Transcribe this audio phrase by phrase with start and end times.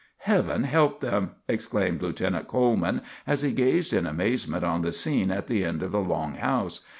[0.21, 5.45] "Heaven help them!" exclaimed Lieutenant Coleman, as he gazed in amazement on the scene at
[5.45, 6.81] the end of the long house.